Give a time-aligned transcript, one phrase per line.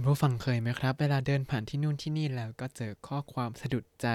[0.00, 4.08] คุณผู้ฟังเคยไหมครับ เวลาเดินผ่านที่นู่นที่นี่แล้วก็เจอข้อความสะดุดใจ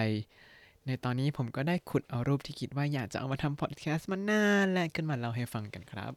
[0.86, 6.14] ในตอนนี้ผมก็ได้ขุดเอารูปที่คิดว่าอยากจะเอามาทำพอดแคสต์มานานและขึ้นมาเล่าให้ฟังกันครับ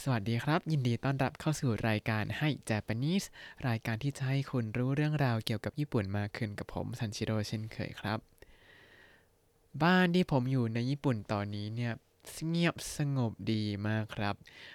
[0.00, 3.26] สวัสดีครับ ยินดีต้อนรับเข้าสู่รายการให้ Japanese
[3.68, 8.18] รายการที่จะให้คุณรู้เรื่องราวเกี่ยวกับญี่ปุ่นมากขึ้นกับผมซันชิโร่เช่นเคยครับ
[9.82, 11.92] บ้านที่ผมอยู่ในญี่ปุ่นตอนนี้เนี่ย
[12.48, 14.34] เงียบสงบดีมากครับ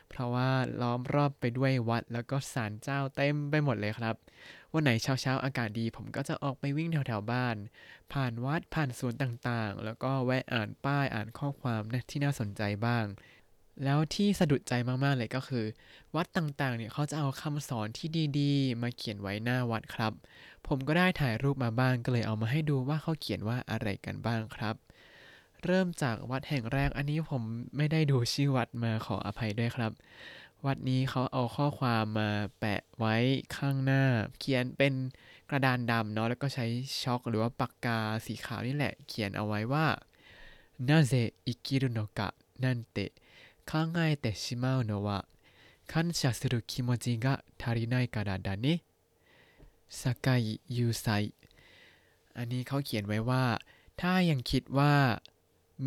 [0.09, 0.49] เพราะว่า
[0.81, 4.15] ล้อมรอบไปด้วยวัดแล้วก็ศาลเจ้าเต็มไปหมดเลยครับ
[4.73, 7.55] วันไหนเช้าๆอากาศดี ผมก็จะออกไปวิ่งแถวๆบ้าน
[8.13, 13.05] ผ่านวัดผ่านสวนต่างๆ แล้วก็แวะอ่านป้ายอ่านข้อความที่น่าสนใจบ้าง
[13.83, 14.73] แล้วที่สะดุดใจ
[15.03, 15.65] มากๆเลยก็คือ
[16.15, 18.07] วัดต่างๆเนี่ยเขาจะเอาคำสอนที่
[18.39, 20.13] ดีๆ มาเขียนไว้หน้าวัดครับ
[20.67, 24.75] ผมก็ได้ถ่ายรูปมาบ้างก็เลยเอามาให้ดูว่าเขาเขียนว่าอะไรกันบ้างครับ
[25.64, 27.42] เริ่มจากวัดแห่งแรกอันนี้ผม
[27.76, 29.92] ไม่ได้ดูชื่อวัดมาขออภัยด้วยครับ
[30.66, 33.16] วัดนี้เขาเอาข้อความมาแปะไว้
[33.56, 34.04] ข้างหน้า
[34.38, 34.94] เขียนเป็น
[35.50, 36.66] กระดานดำเนาะแล้วก็ใช้
[37.02, 39.86] ช็อกหรือว่าปากกาสีขาวนี่แหละ เขียนเอาไว้ว่า
[40.88, 43.12] なぜ生きるのかなんて
[43.70, 45.24] 考えてしまうのは
[45.86, 48.82] 感謝する気持ちが足りないからだね
[49.88, 51.32] สกายยูไซ
[52.36, 53.44] อันนี้เขาเขียนไว้ว่า
[54.00, 54.94] ถ้ายังคิดว่า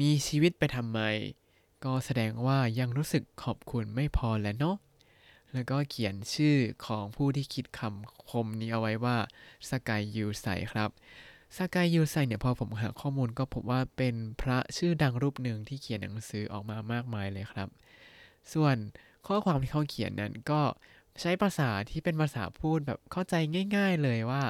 [0.01, 1.01] มีชีวิตไปทำไม
[1.85, 4.77] ก็แสดงว่ายังรู้สึกขอบคุณไม่พอแล้วเนาะ
[5.53, 9.17] แล้วก็เขียนชื่อของผู้ที่คิดคำคมนี้เอาไว้ว่า
[9.71, 10.91] สกายยูไซครับ
[11.57, 17.69] สกายยูไซเนี่ยพอผมหาข้อมูลก็พบว่าเป็นพระชื่อดังรูปหนึ่งที่เขียนหนังสือออกมามากมายเลยครับ
[18.53, 18.77] ส่วน
[19.27, 20.63] ข้อความที่เขาเขียนนั้นก็
[21.21, 23.35] ใช้ภาษาที่เป็นภาษาพูดแบบเข้าใจ
[23.77, 24.43] ง่าย ๆเลยว่า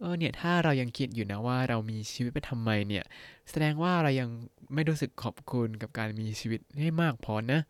[0.00, 3.04] เออเนี่ยถ้าเรายังคิดอยู่นะว่าเรามีชีวิตไปทำไมเนี่ย
[3.50, 4.28] แสดงว่าเรายัง
[4.74, 7.60] ไม่รู้สึกขอบคุณกับการมีชีวิตให้มากพอนะ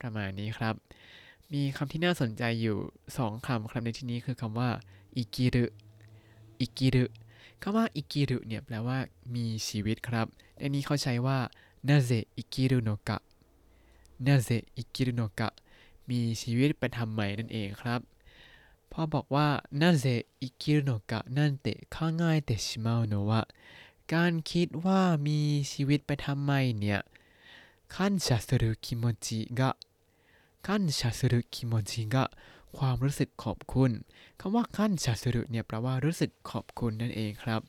[0.00, 0.74] ประมาณนี้ครับ
[1.52, 2.76] มีคำที่น่าสนใจอยู่
[3.16, 4.70] สองคำครับในที่นี้คือคำว่า
[5.16, 7.04] 生きる 生きる
[7.62, 8.98] คำว่า 生きる เนี่ยแปลว่า
[9.34, 10.26] มีชีวิตครับ
[10.58, 11.38] ในนี้เขาใช้ว่า
[11.88, 15.48] なぜ生きるのか なぜ生きるのか
[16.10, 18.00] มีชีวิตไปทำไมนั่นเองครับ
[18.91, 19.47] พอบอกว่า
[19.81, 20.05] นาเซ
[20.41, 21.97] อิกิรุโนกะนั่นเตะ考
[22.31, 23.31] えてしまうのは
[24.13, 25.39] การคิดว่ามี
[25.71, 26.99] ชีวิตไปทำไมเนี่ย
[27.93, 29.77] 感謝する気持ちが
[30.61, 32.29] 感謝する気持ちが
[32.77, 33.91] ความรู้สึกขอบคุณ
[34.39, 37.61] คำว่าคันชาสุรุเนี่ยแปลว่ารู้สึกขอบคุณนั่นเองครับ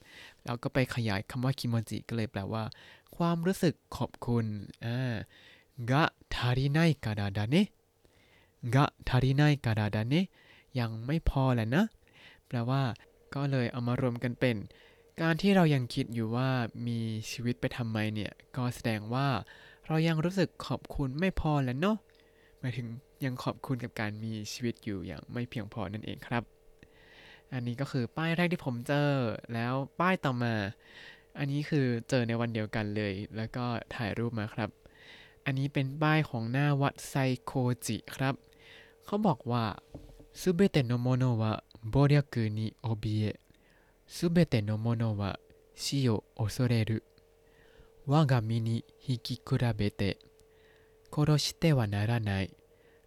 [0.44, 2.64] แล้วก็ไปขยายคำว่าคิโมจิก็เลยแปลว่า
[3.16, 4.44] ความรู้สึกขอบคุณ
[4.84, 5.14] อ่า
[5.90, 7.66] กะทาริไนกาดาดาเนะ
[8.74, 10.26] กะทาริไนกาดาดาเนะ
[10.79, 11.85] ยังไม่พอแหละนะ
[12.47, 12.81] แปลว่า
[13.35, 14.55] ก็เลยเอามารวมกันเป็น
[15.21, 16.49] การที่เรายังคิดอยู่ว่า
[16.87, 16.99] มี
[17.31, 19.27] ชีวิตไปทำไมเนี่ย ก็แสดงว่า
[19.87, 21.97] เรายังรู้สึกขอบคุณไม่พอแล้วเนาะ
[22.59, 22.87] หมายถึง
[23.25, 26.43] ยังขอบคุณกับการมีชีวิตอยู่อย่างไม่เพียงพอนั่นเองครับ
[27.53, 29.11] อันนี้ก็คือป้ายแรกที่ผมเจอ
[29.53, 30.55] แล้วป้ายต่อมา
[31.37, 34.69] อันนี้คือเจอในวันเดียวกันเลย แล้วก็ถ่ายรูปมาครับ
[35.45, 37.51] อันนี้เป็นป้ายของหน้าวัดไซโค
[37.85, 38.35] จิครับ
[39.05, 39.65] เขาบอกว่า
[40.32, 43.40] すべてのものは暴力に怯え
[44.06, 45.38] すべてのものは
[45.74, 47.04] 死を恐れる
[48.06, 49.42] 我が身に引き比
[49.76, 50.18] べて
[51.12, 52.50] 殺してはならない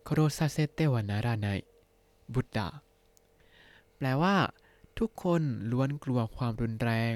[0.05, 1.65] 殺させてはならない
[2.29, 2.81] บุตดา
[3.97, 4.53] แปลว่า
[4.99, 7.15] ทุกคนล้วนกลัวความรุนแรง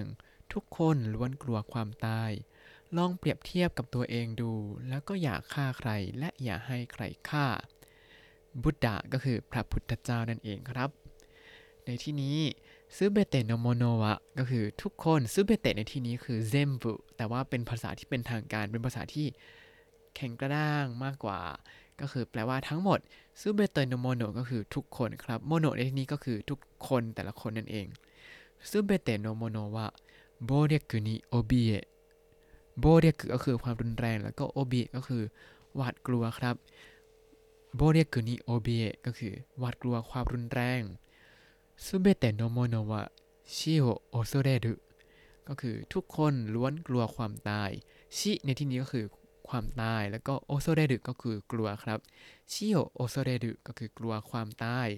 [0.53, 2.31] ทุกคนล้วนกลัวความตาย
[2.97, 4.51] ลองเปรียบเทียบกับตัวเองดู
[4.89, 5.89] แล้วก็อย่าฆ่าใคร
[6.19, 7.47] และอย่าให้ใครฆ่า
[8.62, 10.90] บุตดาก็คือพระพุทธเจ้านั่นเองครับ
[11.86, 12.36] ในที่นี้
[12.96, 19.26] ซูเบเตโนโมโนวะก็คือทุกคนซูเบเตในที่นี้คือเซมบุแต่ว่าเป็นภาษาที่เป็นทางการเป็นภาษาที่
[20.14, 21.40] แข็งกระด้างมากกว่า
[22.00, 22.98] ก็คือแปลว่าทั้งหมด
[23.41, 27.86] すべての者 ก็คือทุกคนครับ 者 ในที่นี้ก็คือทุกคนแต่ละคนนั่นเอง
[28.68, 35.22] すべての者は暴力に怯え 暴力 ก็คือความรุนแรงแล้วก็โอบิก็คือ
[35.74, 36.54] หวาดกลัวครับ
[37.74, 40.82] 暴力に怯え ก็คือหวาดกลัวความรุนแรง
[41.84, 44.74] すべての者は死を恐れる
[45.48, 47.71] ก็คือทุกคนล้วนกลัวความตาย
[48.16, 49.06] 死 ในที่นี้ก็คือ
[49.48, 51.98] ความตาย แล้วก็โอโซเรรุก็คือกลัวครับ
[52.53, 54.89] 死を恐れる ก็คือกลัวความตาย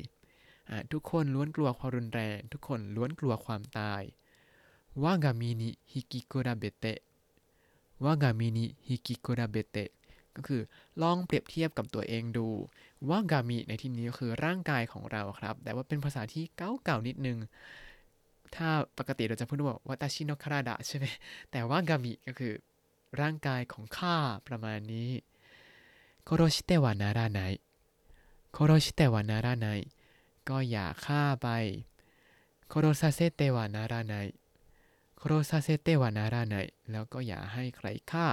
[0.92, 4.02] ทุกคนล้วนกลัวความรุนแรง ทุกคนล้วนกลัวความตาย
[5.02, 6.98] 我が身に引き比べて 我
[8.04, 9.90] が身に引き比べて
[10.36, 10.62] ก็คือ
[11.02, 12.48] ลองเปรียบเทียบกับตัวเองดู
[13.08, 17.38] ว่ากามิในที่นี้ก็คือร่างกายของเราครับ แต่ว่าเป็นภาษาที่เก่าๆนิดนึง
[18.54, 18.68] ถ้า
[18.98, 21.06] ปกติเราจะพูดว่า私の体 ใช่ไหม
[21.50, 22.54] แต่ว่ากามิก็คือ
[23.20, 24.16] ร่างกายของข้า
[24.48, 25.10] ประมาณนี้
[26.24, 27.40] 殺してはならな
[28.52, 29.66] い 殺してはならない
[30.48, 31.48] ก็อย่าฆ่าไป
[32.68, 34.14] 殺させてはならな
[35.16, 36.56] い 殺させてはならない
[36.90, 38.28] แล้วก็อย่าให้ใครฆ่า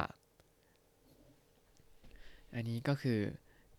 [2.55, 3.19] อันนี้ก็คือ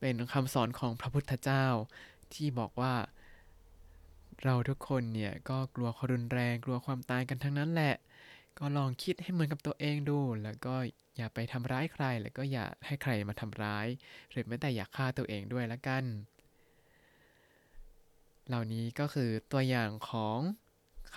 [0.00, 1.66] เป็นคำสอนของพระพุทธเจ้า
[2.34, 2.94] ที่บอกว่า
[4.44, 7.94] เราทุกคนเนี่ยก็กลัวความรุนแรงกลัวความตายกันทั้งนั้นแหละ
[8.58, 10.74] ก็ลองคิดให้เหมือนกับตัวเองดู แล้วก็
[11.16, 13.86] อย่าไปทำร้ายใคร แล้วก็อย่าให้ใครมาทำร้าย
[14.30, 16.04] หรือแม้แต่อย่าฆ่าตัวเองด้วยละกัน
[18.48, 20.38] เหล่านี้ก็คือตัวอย่างของ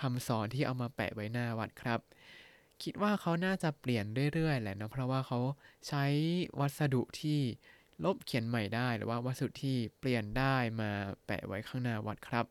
[0.00, 2.00] คำสอนที่เอามาแปะไว้หน้าวัดครับ
[2.84, 4.04] คิดว่าเขาน่าจะเปลี่ยน
[4.34, 5.38] เรื่อยๆแหละเนาะเพราะว่าเขา
[5.88, 6.04] ใช้
[6.60, 7.40] วัสดุที่
[8.04, 10.90] ลบเขียนใหม่ได้หรือว่าวัสดุที่เปลี่ยนได้มา
[11.26, 12.46] แปะไว้ข้างหน้าวัดครับ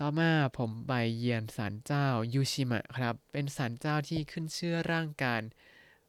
[0.00, 5.42] ต่อมาผมไปเยือนศาลเจ้ายูชิมะครับ เป็นศาลเจ้าที่ขึ้นเชื่อร่างการ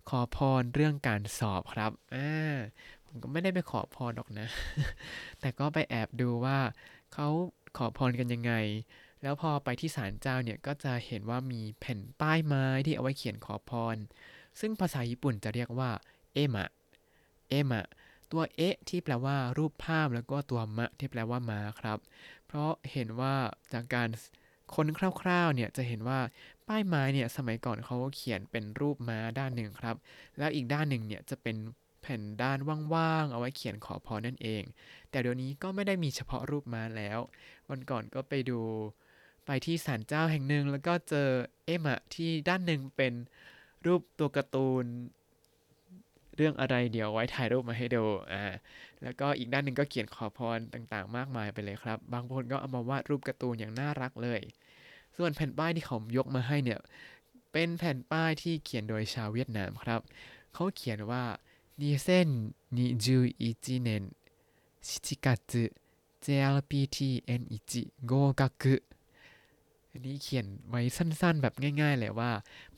[0.10, 2.56] ขอพรเรื่องการสอบครับอ่า
[3.06, 4.48] ผมก็ไม่ได้ไปขอพรหรอกนะ
[5.40, 6.60] แต่ก็ไปแอบดูว่า
[7.14, 7.28] เขา
[7.78, 8.54] ขอพรกันยังไง
[9.22, 13.98] แล้วพอไปที่ศาลเจ้าเนี่ยก็จะเห็นว่ามีแผ่นป้ายไม้ที่เอาไว้เขียนขอพร
[14.60, 15.92] ซึ่งภาษาญี่ปุ่นจะเรียกว่า
[16.34, 16.70] เอมะ
[17.50, 17.86] เอมะ
[18.32, 22.00] ตัวเอะที่แปลว่ารูปภาพแล้วก็ตัวมะที่แปลว่ามาครับ
[22.48, 23.36] เพราะเห็นว่า
[23.74, 24.10] จากการ
[24.76, 24.88] ค้น
[25.22, 26.20] คร่าวๆเนี่ยจะเห็นว่า
[26.68, 29.96] ป้ายไม้เนี่ยสมัยก่อนเขาเขียนเป็นรูปม้าด้านหนึ่งครับ
[30.38, 31.56] แล้วอีกด้านหนึ่งเนี่ยจะเป็น
[32.02, 32.58] แผ่นด้าน
[32.94, 34.64] ว่างๆ เอาไว้เขียนขอพรนั่นเอง
[35.10, 37.20] แต่เดี๋ยวนี้ก็ไม่ได้มีเฉพาะรูปม้าแล้ว
[37.70, 38.60] วันก่อนก็ไปดู
[39.46, 41.30] ไปที่ศาลเจ้าแห่งหนึ่งแล้วก็เจอ
[41.66, 43.14] เอมะที่ด้านหนึ่งเป็น
[43.86, 44.86] รูปตัวการ์ตูน
[46.36, 48.44] เรื่องอะไรเดี๋ยวไว้ถ่ายรูปมาให้ดูอ่า
[49.04, 54.42] แล้วก็อีกด้านหนึ่งก็เขียนขอพรต่างๆ มากมายไปเลยครับ บางคนก็เอามาวาดรูปการ์ตูนอย่างน่ารักเลย
[55.18, 56.80] ส่วนแผ่นป้ายที่เขายกมาให้เนี่ย
[57.52, 60.02] เป็นแผ่นป้ายที่เขียนโดยชาวเวียดนามครับ
[60.54, 61.24] เขาเขียนว่า
[61.82, 62.30] นีเซน
[62.76, 64.04] นิจูอิจิเนน
[64.88, 65.54] ชิจิกัตเจ
[66.26, 66.98] JLPT
[67.40, 67.72] N1
[68.10, 68.12] 合
[68.62, 68.66] 格
[69.92, 72.32] อันนี้เขียนไว้สั้นๆ แบบง่ายๆ เลยว่า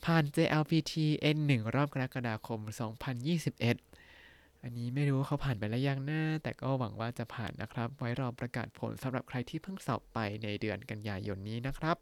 [0.04, 0.92] ผ่าน JLPT
[1.36, 11.96] N1 รอบกรกฎาคม 2021 อันนี้ไม่รู้เขาผ่านไปแล้วยังนะแต่ก็หวังว่าจะผ่านนะครับ ไว้รอประกาศผลสำหรับใครที่เพิ่งสอบไปในเดือนกันยายนนี้นะครับ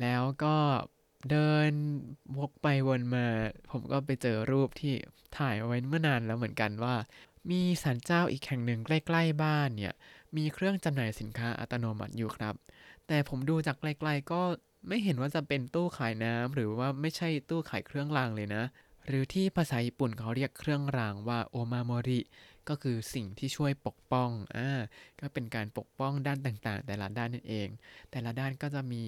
[0.00, 0.56] แล้วก็
[1.30, 1.70] เดิน
[2.38, 3.26] วกไปวนมา
[3.70, 4.94] ผมก็ไปเจอรูปที่
[5.38, 6.94] ถ่ายเอาไว้เมื่อนานแล้วเหมือนกันว่า
[7.50, 9.94] มีศาลเจ้าอีกแห่งหนึ่งใกล้ ๆ บ้านเนี่ย
[10.36, 12.54] มีเครื่องจำหน่ายสินค้าอัตโนมัติอยู่ครับ
[13.06, 14.40] แต่ผมดูจากไกลๆก็
[14.88, 18.62] ไม่เห็นว่าจะเป็นตู้ขายน้ำหรือว่าไม่ใช่ตู้ขายเครื่องรางเลยนะ
[19.06, 22.20] หรือที่ภาษาญี่ปุ่นเขาเรียกเครื่องรางว่าโอมาโมริ
[22.68, 24.68] ก็คือสิ่งที่ช่วยปกป้องอ่า
[25.20, 27.68] ก็เป็นการปกป้องด้านต่างๆ แต่ละด้านนั่นเอง
[28.10, 29.02] แต่ละด้านก็จะมี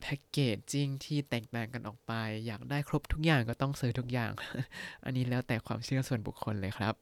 [0.00, 2.12] แพ็กเกจจิ้งที่แตกต่างกันออกไป
[2.46, 4.32] อยากได้ครบทุกอย่างก็ต้องซื้อทุกอย่าง
[5.04, 6.94] อันนี้แล้วแต่ความเชื่อส่วนบุคคลเลยครับ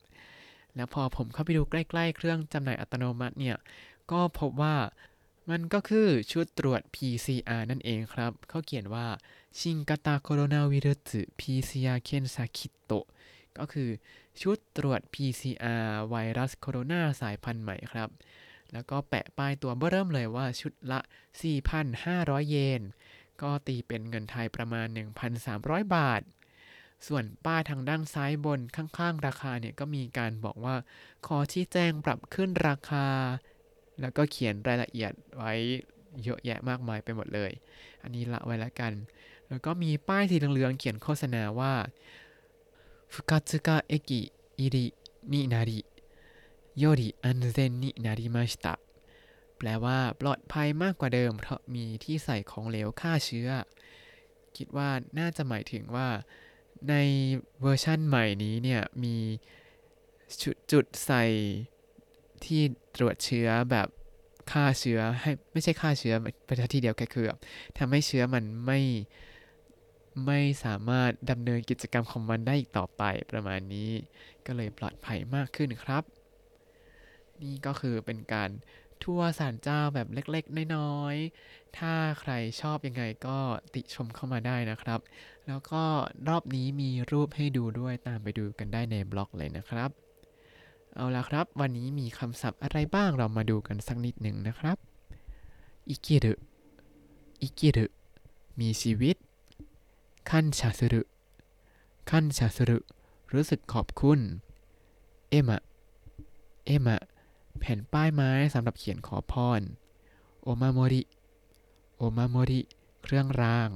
[0.76, 3.56] แล้วพอผมเข้าไปดูใกล้ๆ เครื่องจำหน่ายอัตโนมัติเนี่ย
[4.12, 4.76] ก็พบว่า
[5.50, 9.06] มันก็คือชุดตรวจ PCR นั่นเองครับ เขาเขียนว่า
[9.58, 12.92] ชินกาตาโคโรนาวิรุส PCR เคนซาคิโต
[13.58, 13.90] ก็คือ
[14.42, 18.08] ชุดตรวจ PCR ไวรัสโคโรนาสายพันธุ์ใหม่ครับ
[18.72, 21.00] แล้วก็แปะป้ายตัวเบื้อเริ่มเลยว่าชุดละ
[21.74, 22.82] 4,500 เยน
[23.42, 24.86] ก็ตีเป็นเงินไทยประมาณ
[25.40, 26.22] 1,300 บาท
[27.06, 30.74] ส่วนป้ายทางด้านซ้ายบนข้างๆ ราคาเนี่ยก็มีการบอกว่า
[31.26, 33.06] ขอชี้แจงปรับขึ้นราคา
[34.00, 35.54] แล้วก็เขียนรายละเอียดไว้
[36.22, 37.50] เยอะแยะมากมายไปหมดเลย
[38.02, 38.92] อันนี้ละไว้แล้วกัน
[39.48, 41.72] แล้วก็มีป้ายสีเหลืองๆเขียนโฆษณาว่า
[43.12, 44.20] ฟุก a สึกะเอกิ
[44.58, 44.86] อิริ
[45.32, 45.80] นินาริ
[46.78, 48.74] より安全になりました
[49.58, 53.50] แปลว่าปลอดภัยมากกว่าเดิม เพราะมีที่ใส่ของเหลวฆ่าเชื้อ
[54.56, 56.08] คิดว่าน่าจะหมายถึงว่า
[56.90, 56.94] ใน
[57.60, 59.16] เวอร์ชั่นใหม่นี้เนี่ย มี
[60.42, 61.24] จุดจุดใส่
[62.44, 62.62] ที่
[62.96, 63.88] ตรวจเชื้อแบบ
[64.52, 66.14] ฆ่าเชื้อให้ไม่ใช่ฆ่าเชื้อ
[66.46, 67.26] ไปที่เดียวแค่คือ
[67.78, 68.80] ทำให้เชื้อมันไม่
[70.26, 73.90] ไม่สามารถดำเนินกิจกรรมของมันได้อีกต่อไปประมาณนี้
[74.46, 76.04] ก็เลยปลอดภัยมากขึ้นครับ
[77.42, 78.50] นี่ก็คือเป็นการ
[79.04, 83.38] ทั่วสารเจ้าแบบเล็กๆ น้อยๆ ถ้าใครชอบยังไงก็
[83.74, 85.00] ติชมเข้ามาได้นะครับ
[85.46, 85.82] แล้วก็
[86.28, 89.90] รอบนี้มีรูปให้ดูด้วยตามไปดูกันได้ในบล็อกเลยนะครับ
[90.94, 94.78] เอาละครับ วันนี้มีคำศัพท์อะไรบ้างเรามาดูกันสักนิดหนึ่งนะครับ
[95.88, 96.34] อิกิรุ
[97.42, 97.86] อิกิรุ
[98.60, 99.16] มีชีวิต
[100.30, 102.78] 感謝する 感謝する
[103.32, 104.20] รู้สึกขอบคุณ
[105.30, 105.62] 絵馬 絵
[106.66, 107.02] 馬
[107.58, 109.60] แผ่นป้ายไม้สำหรับเขียนขอพร
[110.42, 111.02] お守り お
[111.96, 112.60] 守り
[113.02, 113.70] เครื่องราง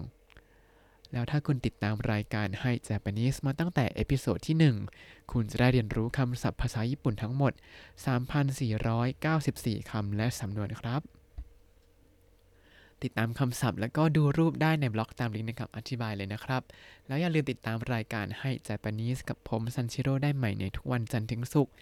[1.13, 4.57] แล้วถ้าคุณติดตามรายการให้ Japanese มาตั้งแต่ episode ที่
[4.95, 7.53] 1 คุณจะได้เรียนรู้คำศัพท์ภาษาญี่ปุ่นทั้งหมด
[8.31, 11.03] 3,494 คำและสำนวนครับ
[13.03, 16.63] ติดตามคำศัพท์แล้วก็ดูรูปได้ในบล็อกตามลิงก์ในคำอธิบายเลยนะครับ
[17.07, 21.75] แล้วอย่าลืมติดตามรายการให้ Japanese กับผมซันชิโร่ได้ใหม่ในทุกวันจันทร์ถึงศุกร์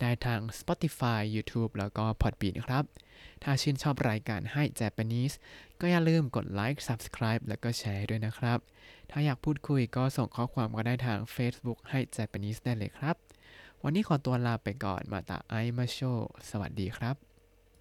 [0.00, 2.84] ได้ทาง Spotify YouTube แล้วก็ Podbean ครับ
[3.42, 5.34] ถ้าชื่นชอบรายการให้ Japanese
[5.80, 8.58] ก็อย่าลืมกดไลค์ Subscribe แล้วก็แชร์ด้วยนะครับ
[9.10, 13.16] ถ้าอยากพูดคุยก็ส่งข้อความก็ได้ทาง Facebook ให้ Japanese ได้เลยครับ
[13.82, 15.98] วันนี้ขอตัวลาไปก่อนมาตาไอมาโช
[16.50, 17.29] สวัสดีครับ